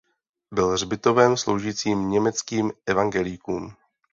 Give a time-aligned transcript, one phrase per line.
[0.53, 3.73] Byl hřbitovem sloužícím německým evangelíkům.